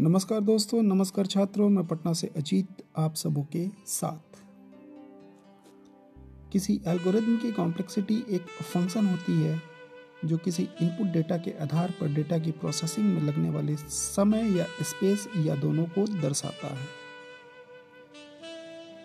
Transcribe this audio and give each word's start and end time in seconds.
नमस्कार 0.00 0.40
दोस्तों, 0.40 0.82
नमस्कार 0.82 1.26
छात्रों, 1.26 1.68
मैं 1.68 1.86
पटना 1.86 2.12
से 2.12 2.30
अजीत, 2.36 2.66
आप 2.96 3.14
सबों 3.14 3.42
के 3.42 3.68
साथ। 3.86 4.38
किसी 6.52 6.80
एल्गोरिथम 6.86 7.36
की 7.36 7.52
कॉम्प्लेक्सिटी 7.52 8.14
एक 8.30 8.42
फ़ंक्शन 8.42 9.06
होती 9.06 9.32
है, 9.32 9.62
जो 10.24 10.36
किसी 10.36 10.62
इनपुट 10.62 11.06
डेटा 11.06 11.36
के 11.36 11.50
आधार 11.62 11.94
पर 12.00 12.12
डेटा 12.14 12.38
की 12.38 12.50
प्रोसेसिंग 12.50 13.06
में 13.06 13.22
लगने 13.22 13.50
वाले 13.50 13.76
समय 13.76 14.58
या 14.58 14.66
स्पेस 14.82 15.28
या 15.36 15.54
दोनों 15.54 15.84
को 15.84 16.06
दर्शाता 16.22 16.74
है। 16.74 16.88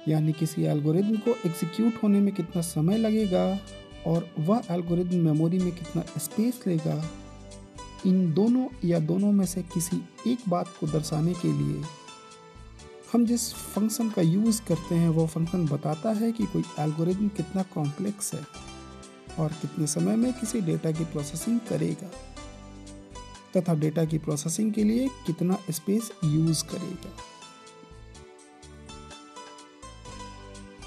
यानी 0.07 0.33
किसी 0.33 0.63
एल्गोरिथम 0.63 1.15
को 1.15 1.31
एग्जीक्यूट 1.31 2.03
होने 2.03 2.19
में 2.19 2.33
कितना 2.33 2.61
समय 2.61 2.97
लगेगा 2.97 3.59
और 4.07 4.29
वह 4.39 4.61
एल्गोरिथम 4.71 5.17
मेमोरी 5.17 5.59
में 5.59 5.71
कितना 5.71 6.01
स्पेस 6.17 6.63
लेगा 6.67 7.03
इन 8.05 8.33
दोनों 8.33 8.67
या 8.85 8.99
दोनों 8.99 9.31
में 9.31 9.45
से 9.45 9.61
किसी 9.63 10.01
एक 10.27 10.39
बात 10.49 10.73
को 10.79 10.87
दर्शाने 10.87 11.33
के 11.33 11.51
लिए 11.53 11.83
हम 13.13 13.25
जिस 13.25 13.53
फ़ंक्शन 13.53 14.09
का 14.09 14.21
यूज़ 14.21 14.61
करते 14.67 14.95
हैं, 14.95 15.09
वो 15.09 15.25
फ़ंक्शन 15.27 15.65
बताता 15.65 16.11
है 16.11 16.31
कि 16.31 16.45
कोई 16.45 16.63
एल्गोरिथम 16.79 17.27
कितना 17.27 17.63
कॉम्प्लेक्स 17.73 18.33
है 18.33 18.41
और 19.39 19.53
कितने 19.61 19.87
समय 19.87 20.15
में 20.15 20.31
किसी 20.33 20.61
डेटा 20.61 20.91
की 20.91 21.05
प्रोसेसिंग 21.05 21.59
करेगा 21.69 22.09
तथा 23.55 23.73
डेटा 23.73 24.05
की 24.05 24.17
प्रोसेसिंग 24.17 24.73
के 24.73 24.83
लिए 24.83 25.07
कितना 25.25 25.57
स्पेस 25.71 26.11
यूज़ 26.23 26.63
करेगा। 26.65 27.13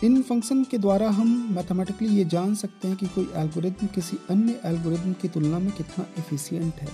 इन 0.04 0.22
फ़ंक्शन 0.22 0.62
के 0.64 0.78
द्वारा 0.78 1.08
हम 1.10 1.28
मैथमेटिकली 1.50 2.08
ये 2.08 2.24
जान 2.24 2.54
सकते 2.54 2.88
हैं 2.88 2.96
कि 2.96 3.06
कोई 3.06 3.28
एल्गोरिथम 3.36 3.86
किसी 3.86 4.16
अन्य 4.30 4.60
एल्गोरिथम 4.64 5.12
की 5.12 5.28
तुलना 5.28 5.58
में 5.58 5.70
कितना 5.72 6.06
एफिशिएंट 6.18 6.74
है। 6.74 6.88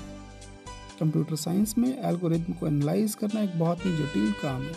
कंप्यूटर 1.00 1.36
साइंस 1.36 1.74
में 1.78 1.88
एल्गोरिथम 2.04 2.52
को 2.52 2.66
एनालाइज 2.66 3.14
करना 3.14 3.40
एक 3.40 3.58
बहुत 3.58 3.86
ही 3.86 3.92
जटिल 3.96 4.32
काम 4.32 4.62
है। 4.62 4.74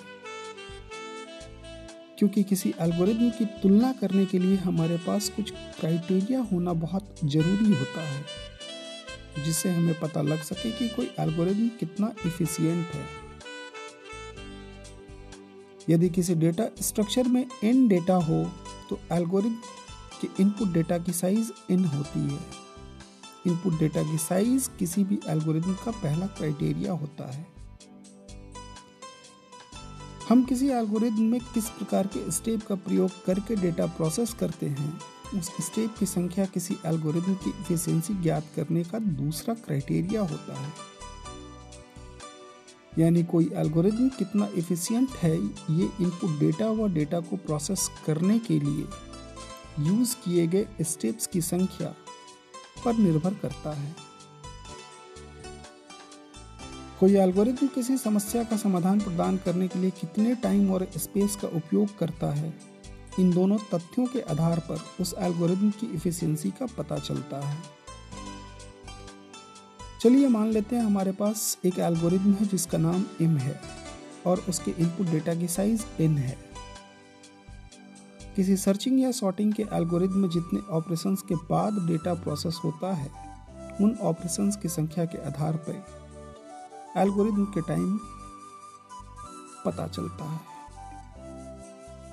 क्योंकि 2.19 2.43
किसी 2.43 2.73
एल्गोरिथम 2.79 3.29
की 3.29 3.45
तुलना 3.61 3.91
करने 3.91 4.25
के 4.25 4.39
लिए 4.39 4.57
हमारे 4.57 4.97
पास 4.97 5.29
कुछ 5.29 5.51
क्राइटेरिया 5.79 6.39
होना 6.41 6.73
बहुत 6.73 7.15
ज़रूरी 7.25 7.73
होता 7.73 8.01
है, 8.01 8.23
जिससे 9.45 9.71
हमें 9.71 9.99
पता 9.99 10.21
लग 10.21 10.43
सके 10.43 10.71
कि 10.71 10.87
कोई 10.89 11.11
एल्गोरिथम 11.19 11.67
कितना 11.79 12.13
इफ़िशियंट 12.25 12.85
है। 12.87 13.05
यदि 15.89 16.09
किसी 16.09 16.35
डेटा 16.35 16.63
स्ट्रक्चर 16.81 17.27
में 17.27 17.45
एन 17.63 17.87
डेटा 17.87 18.15
हो 18.15 18.43
तो 18.89 18.99
एल्गोरिथम 19.11 19.55
के 20.21 20.27
इनपुट 20.41 20.73
डेटा 20.73 20.97
की 20.97 21.13
साइज़ 21.13 21.51
एन 21.71 21.85
होती 21.85 22.19
है। 22.21 22.39
इनपुट 23.47 23.79
डेटा 23.79 24.03
की 24.03 24.17
साइज़ 24.17 24.69
किसी 24.79 25.03
भी 25.03 25.19
एल्गोरिथम 25.29 25.73
का 25.85 25.91
पहला 25.93 26.27
क्राइटेरिया 26.27 26.93
होता 26.93 27.31
है। 27.31 27.45
हम 30.29 30.43
किसी 30.43 30.67
एल्गोरिथम 30.69 31.21
में 31.21 31.39
किस 31.53 31.69
प्रकार 31.69 32.07
के 32.07 32.31
स्टेप 32.31 32.65
का 32.67 32.75
प्रयोग 32.77 33.23
करके 33.25 33.55
डेटा 33.55 33.85
प्रोसेस 33.87 34.33
करते 34.33 34.65
हैं, 34.67 34.93
उस 35.35 35.49
स्टेप 35.61 35.95
की 35.99 36.05
संख्या 36.05 36.45
किसी 36.45 36.77
एल्गोरिथम 36.85 37.33
की 37.35 37.49
इफिशियंसी 37.51 38.13
ज्ञात 38.13 38.45
करने 38.55 38.83
का 38.83 38.99
दूसरा 38.99 39.53
क्राइटेरिया 39.55 40.21
होता 40.21 40.59
है। 40.59 40.71
यानी 42.99 43.23
कोई 43.23 43.49
एल्गोरिथम 43.55 44.07
कितना 44.09 44.47
इफ़िशियंट 44.55 45.09
है, 45.13 45.35
ये 45.35 45.89
इनपुट 46.01 46.39
डेटा 46.39 46.69
व 46.69 46.87
डेटा 46.93 47.19
को 47.19 47.37
प्रोसेस 47.37 47.89
करने 48.05 48.37
के 48.39 48.59
लिए 48.59 48.85
यूज़ 49.79 50.15
किए 50.15 50.47
गए 50.47 50.83
स्टेप्स 50.83 51.27
की 51.27 51.41
संख्या 51.41 51.93
पर 52.85 52.97
निर्भर 52.97 53.33
करता 53.33 53.71
है। 53.71 53.95
कोई 56.99 57.15
एल्गोरिथम 57.17 57.67
किसी 57.67 57.97
समस्या 57.97 58.43
का 58.43 58.57
समाधान 58.57 58.99
प्रदान 58.99 59.37
करने 59.37 59.67
के 59.67 59.79
लिए 59.79 59.91
कितने 59.91 60.35
टाइम 60.35 60.71
और 60.71 60.87
स्पेस 60.97 61.35
का 61.35 61.47
उपयोग 61.47 61.97
करता 61.97 62.31
है, 62.31 62.53
इन 63.19 63.31
दोनों 63.31 63.57
तथ्यों 63.73 64.05
के 64.05 64.21
आधार 64.31 64.59
पर 64.69 64.83
उस 65.01 65.13
एल्गोरिथम 65.19 65.69
की 65.71 65.87
इफ़िशियंसी 65.95 66.51
का 66.51 66.65
पता 66.77 66.97
चलता 66.97 67.39
है। 67.39 67.57
चलिए 70.01 70.27
मान 70.27 70.47
लेते 70.47 70.75
हैं 70.75 70.83
हमारे 70.83 71.11
पास 71.11 71.57
एक 71.65 71.77
एल्गोरिथम 71.79 72.31
है 72.33 72.45
जिसका 72.47 72.77
नाम 72.77 73.03
इम 73.21 73.35
है 73.37 73.59
और 74.27 74.39
उसके 74.49 74.71
इनपुट 74.73 75.07
डेटा 75.07 75.33
की 75.33 75.47
साइज़ 75.47 75.83
एन 76.01 76.17
है। 76.17 76.37
किसी 78.35 78.55
सर्चिंग 78.57 78.99
या 78.99 79.11
सॉर्टिंग 79.11 79.53
के 79.53 79.63
एल्गोरिथम 79.73 80.17
में 80.17 80.29
जितने 80.29 80.59
ऑपरेशंस 80.77 81.21
के 81.21 81.35
बाद 81.49 81.77
डेटा 81.87 82.13
प्रोसेस 82.13 82.59
होता 82.63 82.93
है, 82.93 83.09
उन 83.81 83.95
ऑपरेशंस 84.01 84.55
की 84.55 84.69
संख्या 84.69 85.05
के 85.05 85.17
आधार 85.27 85.57
पर 85.67 86.99
एल्गोरिथम 87.01 87.45
के 87.53 87.61
टाइम 87.67 87.99
पता 89.65 89.87
चलता 89.87 90.31
है। 90.31 90.39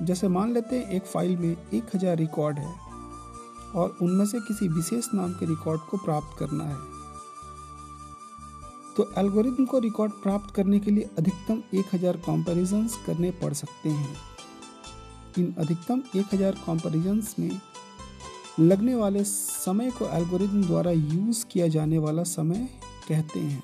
जैसे 0.07 0.29
मान 0.29 0.53
लेते 0.55 0.79
हैं 0.79 0.91
एक 0.91 1.07
फ़ाइल 1.07 1.37
में 1.37 1.51
एक 1.51 1.95
हज़ार 1.95 2.17
रिकॉर्ड 2.17 2.59
है 2.59 2.75
और 3.75 3.97
उनमें 4.03 4.27
से 4.27 4.41
किसी 4.49 4.69
विशेष 4.69 5.09
नाम 5.15 5.33
के 5.33 5.47
रिकॉर्ड 5.47 5.81
को 5.81 5.97
प्राप्त 5.97 6.39
करना 6.39 6.65
है। 6.65 6.98
तो 8.99 9.13
एल्गोरिथम 9.19 9.65
को 9.65 9.79
रिकॉर्ड 9.79 10.13
प्राप्त 10.13 10.55
करने 10.55 10.81
के 10.81 10.91
लिए 10.91 11.09
अधिकतम 11.19 11.63
1000 11.75 12.17
कंपैरिजंस 12.17 12.97
करने 13.07 13.31
पड़ 13.31 13.53
सकते 13.53 13.89
हैं। 13.89 14.17
इन 15.39 15.55
अधिकतम 15.59 16.03
1000 16.17 16.53
कंपैरिजंस 16.53 17.37
में 17.39 17.61
लगने 18.61 18.95
वाले 18.95 19.25
समय 19.25 19.91
को 19.91 20.09
एल्गोरिथम 20.09 20.65
द्वारा 20.65 20.91
यूज़ 20.91 21.47
किया 21.47 21.69
जाने 21.69 21.99
वाला 21.99 22.23
समय 22.23 22.69
कहते 23.09 23.41
हैं। 23.41 23.63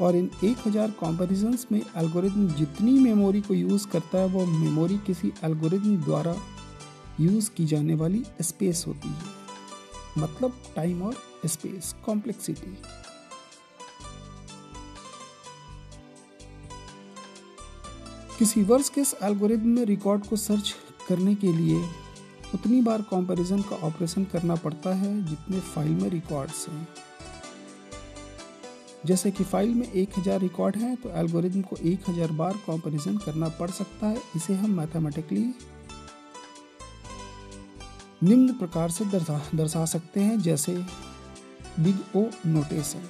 और 0.00 0.16
इन 0.16 0.30
1000 0.44 0.90
कंपैरिजंस 0.90 1.66
में 1.72 1.82
एल्गोरिथम 1.96 2.48
जितनी 2.48 2.92
मेमोरी 2.92 3.40
को 3.40 3.54
यूज़ 3.54 3.88
करता 3.88 4.18
है, 4.18 4.26
वो 4.26 4.46
मेमोरी 4.46 4.98
किसी 4.98 5.32
एल्गोरिथम 5.44 5.96
द्वारा 5.96 6.36
यूज़ 7.20 7.50
की 7.50 7.64
जाने 7.64 7.94
वाली 7.94 8.24
स्पेस 8.40 8.84
होती 8.86 9.08
है। 9.08 9.42
मतलब 10.18 10.52
टाइम 10.76 11.02
और 11.02 11.14
स्पेस 11.46 11.94
कॉम्प्लेक्सिटी 12.06 12.76
किसी 18.38 18.62
वर्ष 18.62 18.88
के 18.88 19.00
एल्गोरिथम 19.22 19.68
में 19.68 19.84
रिकॉर्ड 19.86 20.26
को 20.26 20.36
सर्च 20.36 20.74
करने 21.08 21.34
के 21.34 21.52
लिए 21.52 21.82
उतनी 22.54 22.80
बार 22.80 23.02
कंपैरिजन 23.02 23.60
का 23.62 23.76
ऑपरेशन 23.86 24.24
करना 24.24 24.54
पड़ता 24.54 24.94
है 24.94 25.14
जितने 25.26 25.60
फ़ाइल 25.60 25.90
में 25.92 26.08
रिकॉर्ड्स 26.10 26.68
हैं। 26.68 26.88
जैसे 29.06 29.30
कि 29.30 29.44
फ़ाइल 29.44 29.74
में 29.74 29.92
1000 29.92 30.40
रिकॉर्ड 30.40 30.76
हैं 30.76 30.94
तो 30.96 31.10
एल्गोरिथम 31.20 31.62
को 31.62 31.76
1000 31.84 32.30
बार 32.32 32.52
कंपैरिजन 32.66 33.16
करना 33.16 33.48
पड़ 33.58 33.70
सकता 33.70 34.06
है। 34.06 34.20
इसे 34.36 34.54
हम 34.54 34.70
मैथमेटिकली 34.70 35.44
निम्न 38.22 38.52
प्रकार 38.52 38.90
से 38.90 39.04
दर्शा 39.04 39.40
दर्शा 39.54 39.84
सकते 39.86 40.20
हैं, 40.20 40.40
जैसे 40.40 40.74
बिग 41.80 42.16
ओ 42.16 42.24
नोटेशन 42.46 43.08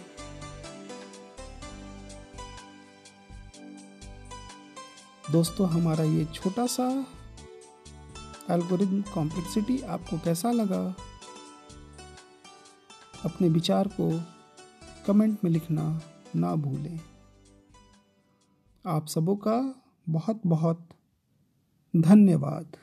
दोस्तों, 5.31 5.69
हमारा 5.69 6.05
ये 6.05 6.25
छोटा 6.25 6.67
सा 6.67 7.07
एल्गोरिथम 8.51 9.03
कॉम्प्लेक्सिटी 9.03 9.81
आपको 9.81 10.19
कैसा 10.19 10.51
लगा? 10.51 10.95
अपने 13.25 13.49
विचार 13.49 13.89
को 13.89 14.21
कमेंट 15.07 15.39
में 15.45 15.51
लिखना 15.51 16.01
ना 16.37 16.55
भूलें। 16.55 17.01
आप 18.87 19.07
सबों 19.07 19.37
का 19.37 19.83
बहुत 20.09 20.41
बहुत 20.47 20.89
धन्यवाद। 21.97 22.77